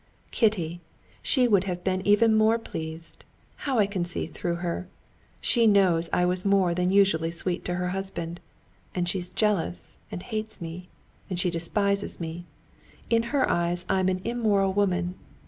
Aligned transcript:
Kitty, 0.31 0.81
she 1.21 1.47
would 1.47 1.65
have 1.65 1.83
been 1.83 2.01
even 2.07 2.35
more 2.35 2.57
pleased. 2.57 3.23
How 3.69 3.77
I 3.77 3.85
can 3.85 4.03
see 4.03 4.25
through 4.25 4.55
her! 4.55 4.87
She 5.41 5.67
knows 5.67 6.09
I 6.11 6.25
was 6.25 6.43
more 6.43 6.73
than 6.73 6.91
usually 6.91 7.29
sweet 7.29 7.63
to 7.65 7.75
her 7.75 7.89
husband. 7.89 8.39
And 8.95 9.07
she's 9.07 9.29
jealous 9.29 9.97
and 10.09 10.23
hates 10.23 10.59
me. 10.59 10.89
And 11.29 11.39
she 11.39 11.51
despises 11.51 12.19
me. 12.19 12.45
In 13.11 13.21
her 13.29 13.47
eyes 13.47 13.85
I'm 13.89 14.09
an 14.09 14.21
immoral 14.23 14.73
woman. 14.73 15.13